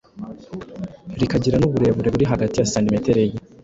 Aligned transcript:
rikagira 1.19 1.55
n’uburebure 1.59 2.09
buri 2.13 2.25
hagati 2.31 2.55
ya 2.57 2.69
santimetero 2.73 3.19
enye. 3.25 3.39